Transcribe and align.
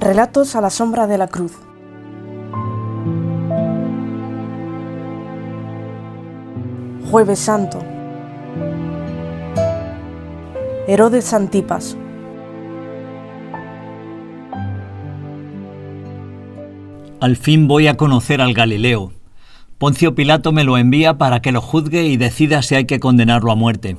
Relatos 0.00 0.56
a 0.56 0.62
la 0.62 0.70
sombra 0.70 1.06
de 1.06 1.18
la 1.18 1.28
cruz. 1.28 1.52
Jueves 7.10 7.38
Santo. 7.38 7.78
Herodes 10.88 11.34
Antipas. 11.34 11.98
Al 17.20 17.36
fin 17.36 17.68
voy 17.68 17.86
a 17.86 17.98
conocer 17.98 18.40
al 18.40 18.54
Galileo. 18.54 19.12
Poncio 19.76 20.14
Pilato 20.14 20.50
me 20.50 20.64
lo 20.64 20.78
envía 20.78 21.18
para 21.18 21.42
que 21.42 21.52
lo 21.52 21.60
juzgue 21.60 22.04
y 22.04 22.16
decida 22.16 22.62
si 22.62 22.74
hay 22.74 22.86
que 22.86 23.00
condenarlo 23.00 23.52
a 23.52 23.54
muerte. 23.54 23.98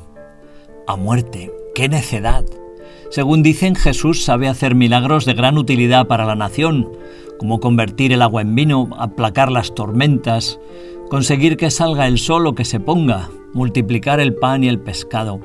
A 0.88 0.96
muerte, 0.96 1.52
qué 1.76 1.90
necedad. 1.90 2.44
Según 3.12 3.44
dicen, 3.44 3.76
Jesús 3.76 4.24
sabe 4.24 4.48
hacer 4.48 4.74
milagros 4.74 5.26
de 5.26 5.34
gran 5.34 5.58
utilidad 5.58 6.08
para 6.08 6.26
la 6.26 6.36
nación, 6.36 6.90
como 7.38 7.60
convertir 7.60 8.14
el 8.14 8.22
agua 8.22 8.42
en 8.42 8.56
vino, 8.56 8.90
aplacar 8.98 9.52
las 9.52 9.76
tormentas, 9.76 10.62
conseguir 11.10 11.58
que 11.58 11.72
salga 11.72 12.08
el 12.08 12.18
sol 12.18 12.48
o 12.48 12.56
que 12.56 12.64
se 12.64 12.80
ponga, 12.80 13.30
multiplicar 13.54 14.22
el 14.22 14.34
pan 14.34 14.64
y 14.64 14.70
el 14.70 14.80
pescado. 14.80 15.42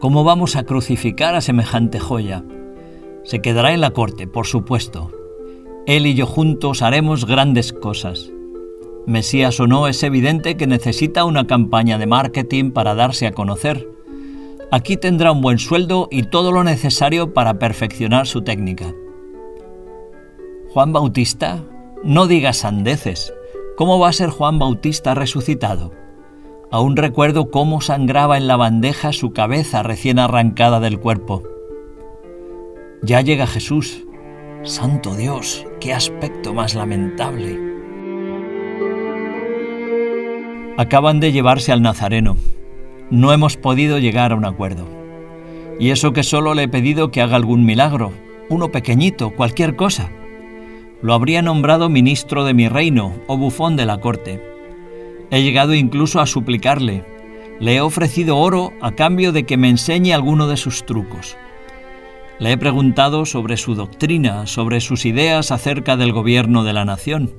¿Cómo 0.00 0.22
vamos 0.22 0.54
a 0.54 0.64
crucificar 0.64 1.34
a 1.34 1.40
semejante 1.40 1.98
joya? 1.98 2.44
Se 3.24 3.40
quedará 3.40 3.72
en 3.72 3.80
la 3.80 3.92
corte, 3.92 4.26
por 4.26 4.46
supuesto, 4.46 5.10
él 5.86 6.06
y 6.06 6.14
yo 6.14 6.26
juntos 6.26 6.82
haremos 6.82 7.24
grandes 7.24 7.72
cosas. 7.72 8.30
Mesías 9.06 9.60
o 9.60 9.66
no, 9.66 9.88
es 9.88 10.02
evidente 10.02 10.58
que 10.58 10.66
necesita 10.66 11.24
una 11.24 11.46
campaña 11.46 11.96
de 11.96 12.06
marketing 12.06 12.72
para 12.72 12.94
darse 12.94 13.26
a 13.26 13.32
conocer. 13.32 13.95
Aquí 14.70 14.96
tendrá 14.96 15.30
un 15.30 15.42
buen 15.42 15.58
sueldo 15.58 16.08
y 16.10 16.24
todo 16.24 16.50
lo 16.50 16.64
necesario 16.64 17.32
para 17.32 17.58
perfeccionar 17.58 18.26
su 18.26 18.42
técnica. 18.42 18.92
Juan 20.70 20.92
Bautista, 20.92 21.62
no 22.02 22.26
digas 22.26 22.58
sandeces. 22.58 23.32
¿Cómo 23.76 23.98
va 23.98 24.08
a 24.08 24.12
ser 24.12 24.30
Juan 24.30 24.58
Bautista 24.58 25.14
resucitado? 25.14 25.92
Aún 26.70 26.96
recuerdo 26.96 27.50
cómo 27.50 27.80
sangraba 27.80 28.36
en 28.36 28.48
la 28.48 28.56
bandeja 28.56 29.12
su 29.12 29.32
cabeza 29.32 29.82
recién 29.84 30.18
arrancada 30.18 30.80
del 30.80 30.98
cuerpo. 30.98 31.44
Ya 33.02 33.20
llega 33.20 33.46
Jesús, 33.46 34.04
Santo 34.64 35.14
Dios, 35.14 35.64
qué 35.78 35.94
aspecto 35.94 36.54
más 36.54 36.74
lamentable. 36.74 37.60
Acaban 40.76 41.20
de 41.20 41.30
llevarse 41.30 41.70
al 41.70 41.82
Nazareno. 41.82 42.36
No 43.10 43.32
hemos 43.32 43.56
podido 43.56 43.98
llegar 43.98 44.32
a 44.32 44.34
un 44.34 44.44
acuerdo. 44.44 44.84
Y 45.78 45.90
eso 45.90 46.12
que 46.12 46.24
solo 46.24 46.54
le 46.54 46.64
he 46.64 46.68
pedido 46.68 47.12
que 47.12 47.22
haga 47.22 47.36
algún 47.36 47.64
milagro, 47.64 48.12
uno 48.48 48.72
pequeñito, 48.72 49.30
cualquier 49.30 49.76
cosa. 49.76 50.10
Lo 51.02 51.14
habría 51.14 51.40
nombrado 51.40 51.88
ministro 51.88 52.44
de 52.44 52.54
mi 52.54 52.68
reino 52.68 53.14
o 53.28 53.36
bufón 53.36 53.76
de 53.76 53.86
la 53.86 54.00
corte. 54.00 54.42
He 55.30 55.42
llegado 55.42 55.74
incluso 55.74 56.20
a 56.20 56.26
suplicarle. 56.26 57.04
Le 57.60 57.76
he 57.76 57.80
ofrecido 57.80 58.38
oro 58.38 58.72
a 58.80 58.92
cambio 58.92 59.30
de 59.30 59.44
que 59.44 59.56
me 59.56 59.68
enseñe 59.68 60.12
alguno 60.12 60.48
de 60.48 60.56
sus 60.56 60.84
trucos. 60.84 61.36
Le 62.40 62.52
he 62.52 62.58
preguntado 62.58 63.24
sobre 63.24 63.56
su 63.56 63.76
doctrina, 63.76 64.46
sobre 64.46 64.80
sus 64.80 65.06
ideas 65.06 65.52
acerca 65.52 65.96
del 65.96 66.12
gobierno 66.12 66.64
de 66.64 66.72
la 66.72 66.84
nación. 66.84 67.32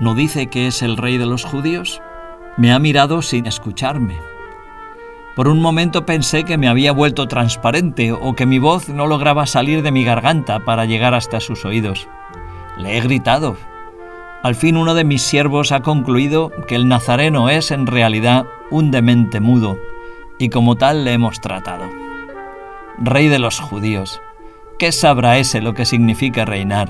¿No 0.00 0.14
dice 0.14 0.46
que 0.46 0.66
es 0.66 0.80
el 0.82 0.96
rey 0.96 1.18
de 1.18 1.26
los 1.26 1.44
judíos? 1.44 2.00
Me 2.56 2.72
ha 2.72 2.78
mirado 2.78 3.20
sin 3.20 3.46
escucharme. 3.46 4.14
Por 5.36 5.46
un 5.46 5.60
momento 5.60 6.04
pensé 6.04 6.42
que 6.42 6.58
me 6.58 6.66
había 6.66 6.90
vuelto 6.90 7.28
transparente 7.28 8.10
o 8.10 8.34
que 8.34 8.46
mi 8.46 8.58
voz 8.58 8.88
no 8.88 9.06
lograba 9.06 9.46
salir 9.46 9.82
de 9.82 9.92
mi 9.92 10.02
garganta 10.02 10.58
para 10.58 10.84
llegar 10.86 11.14
hasta 11.14 11.38
sus 11.38 11.64
oídos. 11.64 12.08
Le 12.78 12.98
he 12.98 13.00
gritado. 13.00 13.56
Al 14.42 14.56
fin 14.56 14.76
uno 14.76 14.94
de 14.94 15.04
mis 15.04 15.22
siervos 15.22 15.70
ha 15.70 15.80
concluido 15.80 16.50
que 16.66 16.74
el 16.74 16.88
nazareno 16.88 17.50
es 17.50 17.70
en 17.70 17.86
realidad 17.86 18.46
un 18.72 18.90
demente 18.90 19.38
mudo, 19.38 19.78
y 20.38 20.48
como 20.48 20.74
tal 20.74 21.04
le 21.04 21.12
hemos 21.12 21.40
tratado 21.40 21.84
rey 22.98 23.28
de 23.28 23.38
los 23.38 23.60
judíos. 23.60 24.20
¿Qué 24.78 24.92
sabrá 24.92 25.38
ese 25.38 25.60
lo 25.60 25.74
que 25.74 25.84
significa 25.84 26.44
reinar? 26.44 26.88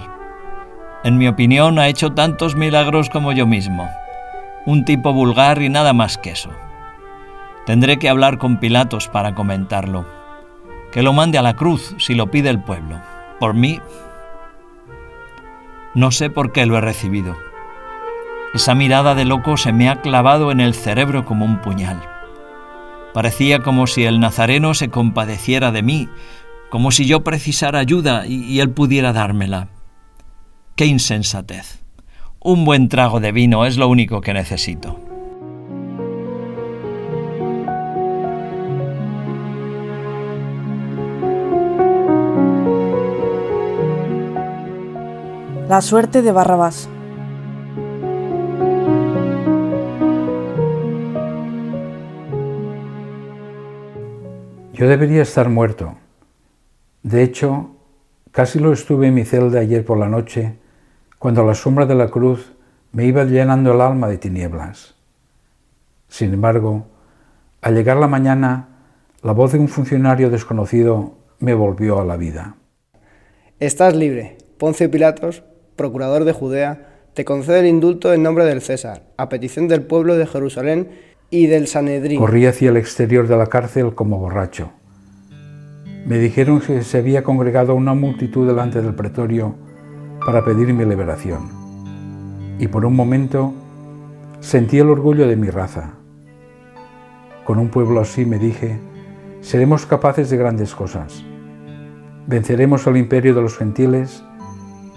En 1.04 1.18
mi 1.18 1.28
opinión 1.28 1.78
ha 1.78 1.88
hecho 1.88 2.12
tantos 2.12 2.56
milagros 2.56 3.10
como 3.10 3.32
yo 3.32 3.46
mismo. 3.46 3.88
Un 4.64 4.84
tipo 4.84 5.12
vulgar 5.12 5.62
y 5.62 5.68
nada 5.68 5.92
más 5.92 6.18
que 6.18 6.30
eso. 6.30 6.50
Tendré 7.66 7.98
que 7.98 8.08
hablar 8.08 8.38
con 8.38 8.58
Pilatos 8.58 9.08
para 9.08 9.34
comentarlo. 9.34 10.06
Que 10.92 11.02
lo 11.02 11.12
mande 11.12 11.36
a 11.36 11.42
la 11.42 11.54
cruz 11.54 11.94
si 11.98 12.14
lo 12.14 12.30
pide 12.30 12.48
el 12.48 12.62
pueblo. 12.62 13.00
Por 13.40 13.54
mí, 13.54 13.80
no 15.96 16.10
sé 16.10 16.30
por 16.30 16.52
qué 16.52 16.64
lo 16.64 16.78
he 16.78 16.80
recibido. 16.80 17.36
Esa 18.54 18.74
mirada 18.74 19.14
de 19.14 19.24
loco 19.24 19.56
se 19.56 19.72
me 19.72 19.88
ha 19.88 20.00
clavado 20.00 20.52
en 20.52 20.60
el 20.60 20.74
cerebro 20.74 21.24
como 21.24 21.44
un 21.44 21.60
puñal. 21.60 22.00
Parecía 23.12 23.62
como 23.62 23.86
si 23.86 24.04
el 24.04 24.20
nazareno 24.20 24.74
se 24.74 24.90
compadeciera 24.90 25.72
de 25.72 25.82
mí, 25.82 26.08
como 26.70 26.90
si 26.90 27.06
yo 27.06 27.24
precisara 27.24 27.78
ayuda 27.78 28.26
y, 28.26 28.60
él 28.60 28.70
pudiera 28.70 29.12
dármela. 29.12 29.68
¡Qué 30.76 30.84
insensatez! 30.84 31.82
Un 32.40 32.64
buen 32.64 32.88
trago 32.88 33.18
de 33.18 33.32
vino 33.32 33.64
es 33.64 33.76
lo 33.76 33.88
único 33.88 34.20
que 34.20 34.34
necesito. 34.34 35.00
La 45.68 45.80
suerte 45.80 46.22
de 46.22 46.30
Barrabás. 46.30 46.88
Yo 54.72 54.88
debería 54.88 55.22
estar 55.22 55.48
muerto. 55.48 55.96
De 57.02 57.24
hecho, 57.24 57.70
casi 58.30 58.60
lo 58.60 58.72
estuve 58.72 59.08
en 59.08 59.14
mi 59.14 59.24
celda 59.24 59.58
ayer 59.58 59.84
por 59.84 59.98
la 59.98 60.08
noche, 60.08 60.56
cuando 61.18 61.44
la 61.44 61.56
sombra 61.56 61.84
de 61.84 61.96
la 61.96 62.10
cruz 62.10 62.52
me 62.92 63.04
iba 63.04 63.24
llenando 63.24 63.74
el 63.74 63.80
alma 63.80 64.06
de 64.06 64.18
tinieblas. 64.18 64.94
Sin 66.06 66.32
embargo, 66.32 66.86
al 67.60 67.74
llegar 67.74 67.96
la 67.96 68.06
mañana, 68.06 68.68
la 69.20 69.32
voz 69.32 69.50
de 69.50 69.58
un 69.58 69.66
funcionario 69.66 70.30
desconocido 70.30 71.14
me 71.40 71.54
volvió 71.54 71.98
a 72.00 72.04
la 72.04 72.16
vida. 72.16 72.54
Estás 73.58 73.96
libre. 73.96 74.38
Poncio 74.58 74.90
Pilatos, 74.90 75.42
procurador 75.76 76.24
de 76.24 76.32
Judea, 76.32 76.88
te 77.14 77.24
concede 77.24 77.60
el 77.60 77.66
indulto 77.66 78.12
en 78.12 78.22
nombre 78.22 78.44
del 78.44 78.60
César, 78.60 79.02
a 79.16 79.28
petición 79.28 79.68
del 79.68 79.82
pueblo 79.82 80.16
de 80.16 80.26
Jerusalén 80.26 80.88
y 81.30 81.46
del 81.46 81.66
Sanedrín. 81.66 82.18
Corrí 82.18 82.46
hacia 82.46 82.70
el 82.70 82.76
exterior 82.76 83.28
de 83.28 83.36
la 83.36 83.46
cárcel 83.46 83.94
como 83.94 84.18
borracho. 84.18 84.72
Me 86.06 86.18
dijeron 86.18 86.60
que 86.60 86.82
se 86.82 86.98
había 86.98 87.22
congregado 87.22 87.74
una 87.74 87.94
multitud 87.94 88.46
delante 88.46 88.80
del 88.80 88.94
pretorio 88.94 89.54
para 90.24 90.44
pedir 90.44 90.72
mi 90.72 90.84
liberación. 90.84 91.48
Y 92.58 92.68
por 92.68 92.84
un 92.84 92.94
momento 92.94 93.52
sentí 94.40 94.78
el 94.78 94.88
orgullo 94.88 95.26
de 95.26 95.36
mi 95.36 95.50
raza. 95.50 95.94
Con 97.44 97.58
un 97.58 97.68
pueblo 97.68 98.00
así 98.00 98.24
me 98.24 98.38
dije, 98.38 98.78
seremos 99.40 99.86
capaces 99.86 100.30
de 100.30 100.36
grandes 100.36 100.74
cosas. 100.74 101.24
Venceremos 102.26 102.86
al 102.86 102.96
imperio 102.96 103.34
de 103.34 103.42
los 103.42 103.56
gentiles, 103.56 104.22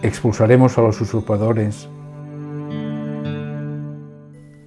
expulsaremos 0.02 0.78
a 0.78 0.82
los 0.82 1.00
usurpadores. 1.02 1.90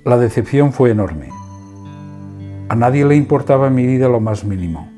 La 0.04 0.18
decepción 0.18 0.72
fue 0.72 0.90
enorme. 0.90 1.30
A 2.68 2.76
nadie 2.76 3.04
le 3.04 3.16
importaba 3.16 3.70
mi 3.70 3.86
vida 3.86 4.08
lo 4.08 4.20
más 4.20 4.44
mínimo. 4.44 4.90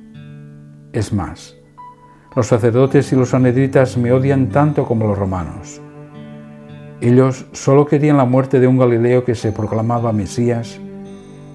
Es 0.92 1.12
más, 1.12 1.56
los 2.34 2.46
sacerdotes 2.46 3.12
y 3.12 3.16
los 3.16 3.34
anedritas 3.34 3.96
me 3.96 4.12
odian 4.12 4.48
tanto 4.48 4.86
como 4.86 5.06
los 5.06 5.18
romanos. 5.18 5.80
Ellos 7.00 7.46
solo 7.52 7.86
querían 7.86 8.16
la 8.16 8.24
muerte 8.24 8.60
de 8.60 8.66
un 8.66 8.78
Galileo 8.78 9.24
que 9.24 9.34
se 9.34 9.52
proclamaba 9.52 10.12
Mesías 10.12 10.80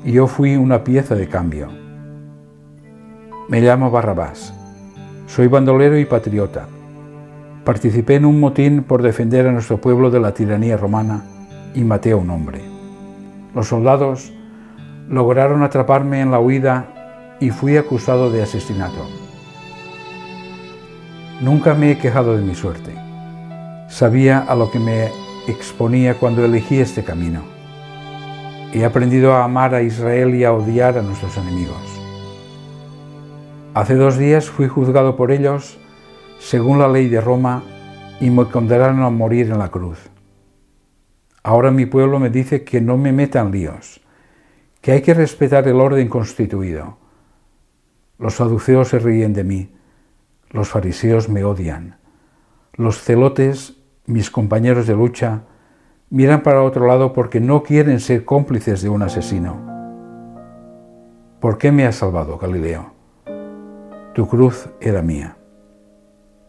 y 0.06 0.12
yo 0.12 0.28
fui 0.28 0.56
una 0.56 0.84
pieza 0.84 1.16
de 1.16 1.28
cambio. 1.28 1.70
Me 3.48 3.62
llamo 3.62 3.90
Barrabás. 3.90 4.54
Soy 5.28 5.48
bandolero 5.48 5.98
y 5.98 6.06
patriota. 6.06 6.68
Participé 7.70 8.16
en 8.16 8.26
un 8.26 8.40
motín 8.40 8.82
por 8.82 9.04
defender 9.04 9.46
a 9.46 9.52
nuestro 9.52 9.80
pueblo 9.80 10.10
de 10.10 10.20
la 10.20 10.34
tiranía 10.34 10.76
romana 10.76 11.22
y 11.76 11.84
maté 11.84 12.14
a 12.14 12.16
un 12.16 12.32
hombre. 12.32 12.64
Los 13.54 13.68
soldados 13.68 14.34
lograron 15.08 15.62
atraparme 15.62 16.22
en 16.22 16.32
la 16.32 16.40
huida 16.40 17.38
y 17.40 17.52
fui 17.52 17.78
acusado 17.78 18.32
de 18.32 18.42
asesinato. 18.42 19.06
Nunca 21.42 21.76
me 21.76 21.92
he 21.92 22.00
quejado 22.00 22.36
de 22.36 22.42
mi 22.42 22.56
suerte. 22.56 22.92
Sabía 23.88 24.40
a 24.40 24.56
lo 24.56 24.72
que 24.72 24.80
me 24.80 25.12
exponía 25.48 26.16
cuando 26.16 26.44
elegí 26.44 26.80
este 26.80 27.04
camino. 27.04 27.44
He 28.74 28.84
aprendido 28.84 29.36
a 29.36 29.44
amar 29.44 29.76
a 29.76 29.84
Israel 29.84 30.34
y 30.34 30.44
a 30.44 30.54
odiar 30.54 30.98
a 30.98 31.04
nuestros 31.04 31.38
enemigos. 31.38 31.78
Hace 33.76 33.94
dos 33.94 34.18
días 34.18 34.50
fui 34.50 34.68
juzgado 34.68 35.16
por 35.16 35.32
ellos 35.32 35.78
según 36.40 36.80
la 36.80 36.88
ley 36.88 37.10
de 37.10 37.22
Roma 37.22 37.64
y 38.20 38.30
me 38.30 38.46
condenaron 38.46 39.04
a 39.04 39.10
morir 39.10 39.52
en 39.52 39.60
la 39.60 39.70
cruz. 39.70 40.10
Ahora 41.44 41.70
mi 41.72 41.86
pueblo 41.86 42.20
me 42.20 42.30
dice 42.30 42.64
que 42.64 42.82
no 42.82 42.98
me 42.98 43.12
metan 43.12 43.52
líos, 43.52 44.02
que 44.82 44.94
hay 44.94 45.02
que 45.02 45.14
respetar 45.14 45.68
el 45.68 45.80
orden 45.80 46.08
constituido. 46.08 46.98
Los 48.18 48.36
saduceos 48.36 48.90
se 48.90 49.00
ríen 49.00 49.34
de 49.34 49.44
mí, 49.44 49.74
los 50.50 50.70
fariseos 50.70 51.30
me 51.30 51.44
odian, 51.44 51.98
los 52.74 53.00
celotes, 53.00 53.78
mis 54.06 54.32
compañeros 54.32 54.88
de 54.88 54.96
lucha, 54.96 55.44
miran 56.10 56.42
para 56.42 56.64
otro 56.64 56.88
lado 56.88 57.14
porque 57.14 57.40
no 57.40 57.64
quieren 57.64 58.00
ser 58.00 58.26
cómplices 58.26 58.82
de 58.82 58.90
un 58.90 59.04
asesino. 59.04 59.70
¿Por 61.40 61.58
qué 61.58 61.72
me 61.72 61.86
has 61.86 61.96
salvado, 61.96 62.38
Galileo? 62.38 62.94
Tu 64.14 64.28
cruz 64.28 64.70
era 64.82 65.02
mía. 65.02 65.39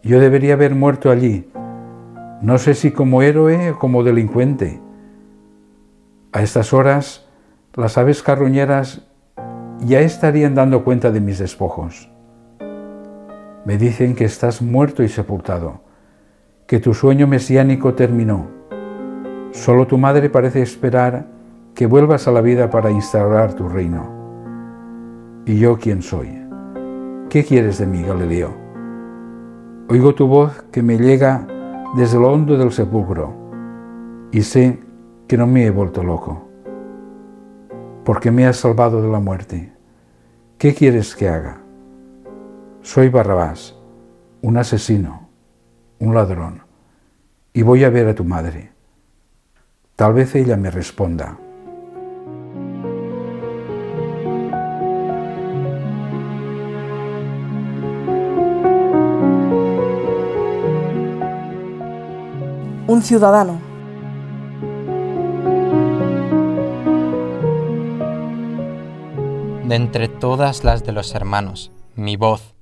Yo 0.02 0.18
debería 0.18 0.54
haber 0.54 0.74
muerto 0.74 1.10
allí, 1.10 1.50
no 2.40 2.56
sé 2.56 2.74
si 2.74 2.90
como 2.90 3.20
héroe 3.20 3.72
o 3.72 3.78
como 3.78 4.02
delincuente. 4.02 4.80
A 6.32 6.42
estas 6.42 6.72
horas, 6.72 7.28
las 7.74 7.98
aves 7.98 8.22
carroñeras 8.22 9.06
ya 9.80 10.00
estarían 10.00 10.54
dando 10.54 10.84
cuenta 10.84 11.10
de 11.10 11.20
mis 11.20 11.38
despojos. 11.38 12.10
Me 13.66 13.76
dicen 13.76 14.14
que 14.14 14.24
estás 14.24 14.62
muerto 14.62 15.02
y 15.02 15.08
sepultado, 15.10 15.82
que 16.66 16.80
tu 16.80 16.94
sueño 16.94 17.26
mesiánico 17.26 17.92
terminó. 17.92 18.48
Solo 19.52 19.86
tu 19.86 19.98
madre 19.98 20.30
parece 20.30 20.62
esperar 20.62 21.26
que 21.74 21.84
vuelvas 21.84 22.26
a 22.26 22.32
la 22.32 22.40
vida 22.40 22.70
para 22.70 22.90
instaurar 22.90 23.52
tu 23.52 23.68
reino. 23.68 25.42
¿Y 25.44 25.58
yo 25.58 25.78
quién 25.78 26.00
soy? 26.00 26.40
¿Qué 27.28 27.44
quieres 27.44 27.78
de 27.78 27.86
mí, 27.86 28.02
Galileo? 28.02 28.69
Oigo 29.90 30.14
tu 30.14 30.28
voz 30.28 30.52
que 30.70 30.84
me 30.84 30.98
llega 30.98 31.48
desde 31.96 32.16
lo 32.16 32.30
hondo 32.30 32.56
del 32.56 32.70
sepulcro 32.70 33.34
y 34.30 34.42
sé 34.42 34.78
que 35.26 35.36
no 35.36 35.48
me 35.48 35.64
he 35.64 35.70
vuelto 35.70 36.04
loco, 36.04 36.46
porque 38.04 38.30
me 38.30 38.46
has 38.46 38.58
salvado 38.58 39.02
de 39.02 39.08
la 39.08 39.18
muerte. 39.18 39.72
¿Qué 40.58 40.74
quieres 40.74 41.16
que 41.16 41.28
haga? 41.28 41.60
Soy 42.82 43.08
Barrabás, 43.08 43.76
un 44.42 44.58
asesino, 44.58 45.28
un 45.98 46.14
ladrón, 46.14 46.62
y 47.52 47.62
voy 47.62 47.82
a 47.82 47.90
ver 47.90 48.06
a 48.06 48.14
tu 48.14 48.22
madre. 48.22 48.70
Tal 49.96 50.12
vez 50.14 50.36
ella 50.36 50.56
me 50.56 50.70
responda. 50.70 51.36
Un 63.00 63.06
ciudadano. 63.06 63.58
De 69.64 69.74
entre 69.74 70.08
todas 70.08 70.64
las 70.64 70.84
de 70.84 70.92
los 70.92 71.14
hermanos, 71.14 71.72
mi 71.94 72.16
voz, 72.16 72.54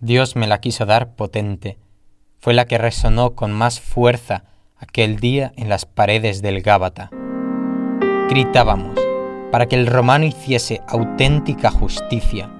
Dios 0.00 0.34
me 0.34 0.46
la 0.46 0.60
quiso 0.60 0.86
dar 0.86 1.14
potente, 1.14 1.76
fue 2.38 2.54
la 2.54 2.64
que 2.64 2.78
resonó 2.78 3.34
con 3.34 3.52
más 3.52 3.78
fuerza 3.78 4.44
aquel 4.78 5.18
día 5.18 5.52
en 5.56 5.68
las 5.68 5.84
paredes 5.84 6.40
del 6.40 6.62
Gábata. 6.62 7.10
Gritábamos 8.30 8.98
para 9.52 9.66
que 9.66 9.76
el 9.76 9.88
romano 9.88 10.24
hiciese 10.24 10.80
auténtica 10.88 11.70
justicia. 11.70 12.50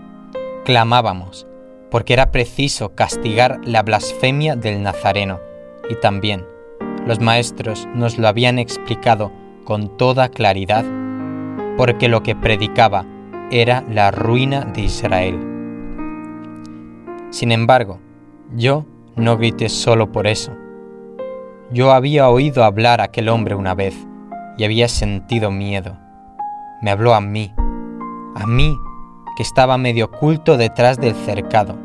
Clamábamos 0.67 1.47
porque 1.91 2.13
era 2.13 2.31
preciso 2.31 2.95
castigar 2.95 3.59
la 3.65 3.83
blasfemia 3.83 4.55
del 4.55 4.83
Nazareno 4.83 5.41
y 5.89 5.95
también 5.99 6.45
los 7.07 7.21
maestros 7.21 7.89
nos 7.95 8.19
lo 8.19 8.29
habían 8.29 8.59
explicado 8.59 9.33
con 9.65 9.97
toda 9.97 10.29
claridad, 10.29 10.85
porque 11.77 12.09
lo 12.09 12.23
que 12.23 12.35
predicaba 12.35 13.07
era 13.51 13.85
la 13.89 14.11
ruina 14.11 14.65
de 14.65 14.83
Israel. 14.83 15.39
Sin 17.31 17.53
embargo, 17.53 18.01
yo 18.55 18.85
no 19.15 19.37
grité 19.37 19.69
solo 19.69 20.11
por 20.11 20.27
eso. 20.27 20.53
Yo 21.71 21.93
había 21.93 22.29
oído 22.29 22.65
hablar 22.65 23.01
a 23.01 23.05
aquel 23.05 23.29
hombre 23.29 23.55
una 23.55 23.75
vez 23.75 23.97
y 24.59 24.65
había 24.65 24.89
sentido 24.89 25.51
miedo. 25.51 25.97
Me 26.83 26.91
habló 26.91 27.15
a 27.15 27.21
mí, 27.21 27.53
a 28.35 28.47
mí 28.47 28.77
que 29.37 29.43
estaba 29.43 29.79
medio 29.79 30.07
oculto 30.07 30.57
detrás 30.57 30.99
del 30.99 31.15
cercado, 31.15 31.77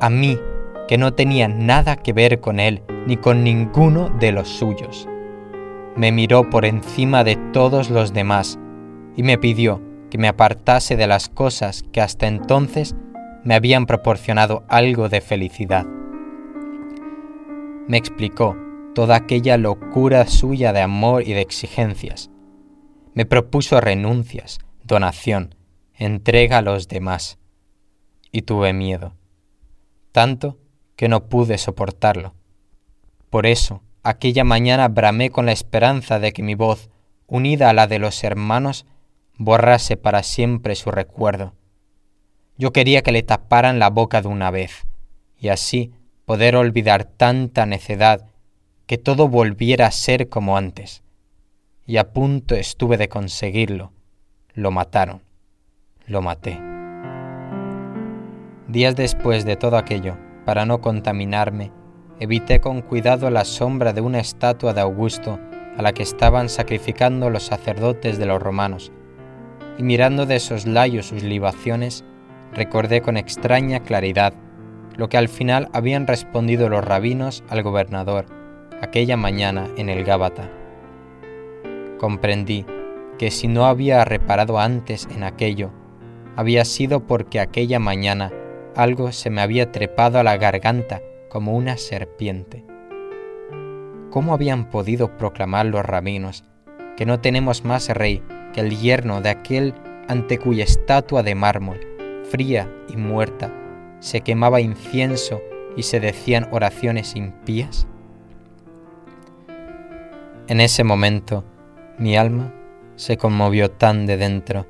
a 0.00 0.08
mí 0.08 0.38
que 0.88 0.98
no 0.98 1.14
tenía 1.14 1.48
nada 1.48 1.96
que 1.96 2.12
ver 2.12 2.40
con 2.40 2.60
él 2.60 2.82
ni 3.06 3.16
con 3.16 3.44
ninguno 3.44 4.08
de 4.08 4.32
los 4.32 4.48
suyos. 4.48 5.08
Me 5.96 6.12
miró 6.12 6.50
por 6.50 6.64
encima 6.64 7.24
de 7.24 7.36
todos 7.52 7.90
los 7.90 8.12
demás 8.12 8.58
y 9.16 9.22
me 9.22 9.38
pidió 9.38 9.82
que 10.10 10.18
me 10.18 10.28
apartase 10.28 10.96
de 10.96 11.06
las 11.06 11.28
cosas 11.28 11.82
que 11.92 12.00
hasta 12.00 12.26
entonces 12.26 12.94
me 13.44 13.54
habían 13.54 13.86
proporcionado 13.86 14.64
algo 14.68 15.08
de 15.08 15.20
felicidad. 15.20 15.86
Me 17.88 17.96
explicó 17.96 18.56
toda 18.94 19.16
aquella 19.16 19.56
locura 19.56 20.26
suya 20.26 20.72
de 20.72 20.80
amor 20.80 21.22
y 21.22 21.32
de 21.32 21.40
exigencias. 21.40 22.30
Me 23.14 23.24
propuso 23.24 23.80
renuncias, 23.80 24.58
donación, 24.82 25.54
entrega 25.94 26.58
a 26.58 26.62
los 26.62 26.88
demás. 26.88 27.38
Y 28.32 28.42
tuve 28.42 28.72
miedo. 28.72 29.14
Tanto 30.12 30.58
que 30.96 31.08
no 31.08 31.28
pude 31.28 31.58
soportarlo. 31.58 32.34
Por 33.30 33.46
eso, 33.46 33.82
aquella 34.02 34.44
mañana 34.44 34.88
bramé 34.88 35.30
con 35.30 35.46
la 35.46 35.52
esperanza 35.52 36.18
de 36.18 36.32
que 36.32 36.42
mi 36.42 36.54
voz, 36.54 36.90
unida 37.26 37.70
a 37.70 37.72
la 37.72 37.86
de 37.86 37.98
los 37.98 38.24
hermanos, 38.24 38.86
borrase 39.36 39.96
para 39.96 40.22
siempre 40.22 40.74
su 40.74 40.90
recuerdo. 40.90 41.54
Yo 42.56 42.72
quería 42.72 43.02
que 43.02 43.12
le 43.12 43.22
taparan 43.22 43.78
la 43.78 43.90
boca 43.90 44.22
de 44.22 44.28
una 44.28 44.50
vez, 44.50 44.86
y 45.38 45.48
así 45.48 45.92
poder 46.24 46.56
olvidar 46.56 47.04
tanta 47.04 47.66
necedad 47.66 48.26
que 48.86 48.98
todo 48.98 49.28
volviera 49.28 49.86
a 49.86 49.90
ser 49.90 50.28
como 50.28 50.56
antes. 50.56 51.02
Y 51.86 51.98
a 51.98 52.12
punto 52.12 52.54
estuve 52.54 52.96
de 52.96 53.08
conseguirlo. 53.08 53.92
Lo 54.54 54.70
mataron. 54.70 55.22
Lo 56.06 56.22
maté. 56.22 56.58
Días 58.68 58.96
después 58.96 59.44
de 59.44 59.56
todo 59.56 59.76
aquello, 59.76 60.16
para 60.46 60.64
no 60.64 60.80
contaminarme, 60.80 61.72
evité 62.20 62.60
con 62.60 62.80
cuidado 62.80 63.28
la 63.30 63.44
sombra 63.44 63.92
de 63.92 64.00
una 64.00 64.20
estatua 64.20 64.72
de 64.72 64.80
Augusto 64.80 65.38
a 65.76 65.82
la 65.82 65.92
que 65.92 66.04
estaban 66.04 66.48
sacrificando 66.48 67.28
los 67.28 67.42
sacerdotes 67.42 68.16
de 68.16 68.26
los 68.26 68.40
romanos, 68.40 68.92
y 69.76 69.82
mirando 69.82 70.24
de 70.24 70.38
soslayo 70.40 71.02
sus 71.02 71.22
libaciones, 71.24 72.04
recordé 72.54 73.02
con 73.02 73.16
extraña 73.16 73.80
claridad 73.80 74.32
lo 74.96 75.08
que 75.08 75.18
al 75.18 75.28
final 75.28 75.68
habían 75.74 76.06
respondido 76.06 76.68
los 76.68 76.84
rabinos 76.84 77.44
al 77.50 77.62
gobernador 77.62 78.26
aquella 78.80 79.16
mañana 79.16 79.66
en 79.76 79.88
el 79.88 80.04
Gábata. 80.04 80.48
Comprendí 81.98 82.64
que 83.18 83.30
si 83.30 83.48
no 83.48 83.66
había 83.66 84.04
reparado 84.04 84.58
antes 84.58 85.08
en 85.14 85.24
aquello, 85.24 85.70
había 86.36 86.64
sido 86.64 87.00
porque 87.00 87.40
aquella 87.40 87.78
mañana 87.78 88.30
algo 88.76 89.10
se 89.10 89.30
me 89.30 89.40
había 89.40 89.72
trepado 89.72 90.18
a 90.18 90.22
la 90.22 90.36
garganta 90.36 91.02
como 91.30 91.56
una 91.56 91.78
serpiente. 91.78 92.64
¿Cómo 94.10 94.34
habían 94.34 94.70
podido 94.70 95.16
proclamar 95.16 95.66
los 95.66 95.84
rabinos 95.84 96.44
que 96.96 97.06
no 97.06 97.20
tenemos 97.20 97.64
más 97.64 97.88
rey 97.88 98.22
que 98.52 98.60
el 98.60 98.78
yerno 98.78 99.20
de 99.20 99.30
aquel 99.30 99.74
ante 100.08 100.38
cuya 100.38 100.64
estatua 100.64 101.22
de 101.22 101.34
mármol, 101.34 101.80
fría 102.30 102.70
y 102.88 102.96
muerta, 102.96 103.52
se 104.00 104.20
quemaba 104.20 104.60
incienso 104.60 105.40
y 105.76 105.82
se 105.82 105.98
decían 105.98 106.48
oraciones 106.52 107.16
impías? 107.16 107.86
En 110.48 110.60
ese 110.60 110.84
momento 110.84 111.44
mi 111.98 112.16
alma 112.16 112.52
se 112.94 113.16
conmovió 113.16 113.70
tan 113.70 114.06
de 114.06 114.16
dentro 114.16 114.66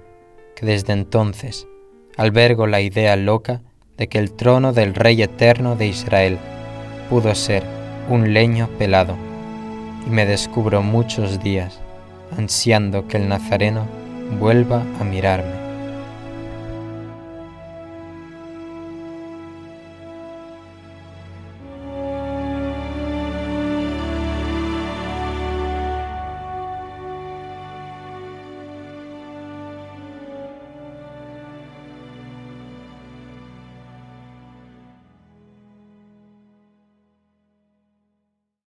que 0.55 0.65
desde 0.65 0.93
entonces 0.93 1.67
albergo 2.17 2.67
la 2.67 2.81
idea 2.81 3.15
loca 3.17 3.63
de 3.97 4.09
que 4.09 4.19
el 4.19 4.33
trono 4.33 4.73
del 4.73 4.95
Rey 4.95 5.23
eterno 5.23 5.77
de 5.77 5.87
Israel 5.87 6.39
pudo 7.09 7.35
ser 7.35 7.63
un 8.09 8.33
leño 8.33 8.69
pelado, 8.79 9.17
y 10.07 10.11
me 10.11 10.27
descubro 10.27 10.83
muchos 10.83 11.43
días 11.43 11.81
ansiando 12.37 13.09
que 13.09 13.17
el 13.17 13.29
Nazareno 13.29 13.87
vuelva 14.39 14.83
a 15.01 15.05
mirarme. 15.05 15.66